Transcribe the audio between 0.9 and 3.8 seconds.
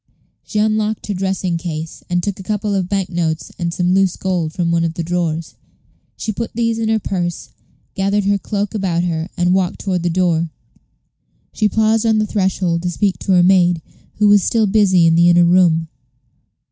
her dressing case, and took a couple of bank notes and